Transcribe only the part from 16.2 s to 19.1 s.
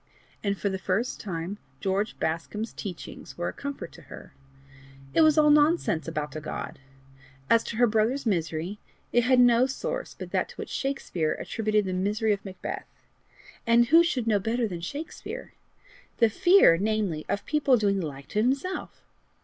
fear, namely, of people doing the like to himself!